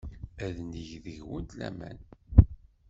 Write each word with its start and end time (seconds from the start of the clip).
Ad 0.45 0.57
neg 0.71 0.89
deg-went 1.03 1.51
laman. 1.59 1.99